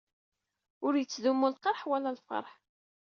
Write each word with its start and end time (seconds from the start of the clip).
Ur 0.85 0.93
yettdumu 0.95 1.47
lqerḥ 1.53 1.79
wala 1.89 2.09
lfeṛḥ. 2.17 2.51